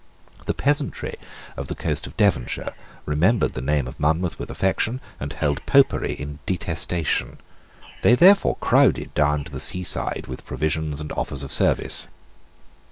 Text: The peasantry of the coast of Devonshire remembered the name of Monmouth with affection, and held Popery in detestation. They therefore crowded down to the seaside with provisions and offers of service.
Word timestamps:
The 0.45 0.55
peasantry 0.55 1.13
of 1.55 1.67
the 1.67 1.75
coast 1.75 2.07
of 2.07 2.17
Devonshire 2.17 2.73
remembered 3.05 3.53
the 3.53 3.61
name 3.61 3.85
of 3.85 3.99
Monmouth 3.99 4.39
with 4.39 4.49
affection, 4.49 4.99
and 5.19 5.31
held 5.31 5.63
Popery 5.67 6.13
in 6.13 6.39
detestation. 6.47 7.37
They 8.01 8.15
therefore 8.15 8.55
crowded 8.55 9.13
down 9.13 9.43
to 9.43 9.51
the 9.51 9.59
seaside 9.59 10.25
with 10.25 10.43
provisions 10.43 11.01
and 11.01 11.11
offers 11.11 11.43
of 11.43 11.51
service. 11.51 12.07